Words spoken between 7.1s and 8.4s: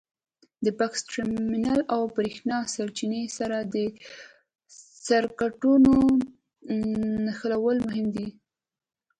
نښلول مهم دي.